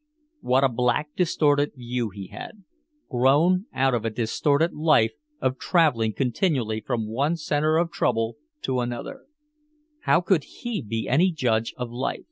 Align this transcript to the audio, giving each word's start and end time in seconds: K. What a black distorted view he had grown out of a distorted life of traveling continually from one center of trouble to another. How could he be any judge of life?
K. 0.00 0.02
What 0.40 0.64
a 0.64 0.70
black 0.70 1.14
distorted 1.14 1.74
view 1.74 2.08
he 2.08 2.28
had 2.28 2.64
grown 3.10 3.66
out 3.74 3.92
of 3.92 4.06
a 4.06 4.08
distorted 4.08 4.72
life 4.72 5.12
of 5.42 5.58
traveling 5.58 6.14
continually 6.14 6.80
from 6.80 7.06
one 7.06 7.36
center 7.36 7.76
of 7.76 7.92
trouble 7.92 8.38
to 8.62 8.80
another. 8.80 9.26
How 10.04 10.22
could 10.22 10.44
he 10.44 10.80
be 10.80 11.06
any 11.06 11.30
judge 11.32 11.74
of 11.76 11.90
life? 11.90 12.24